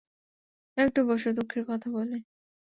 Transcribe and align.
একটু 0.77 0.99
বোসো, 1.07 1.29
দুঃখের 1.33 1.63
কথা 1.65 1.87
বলি। 1.91 2.17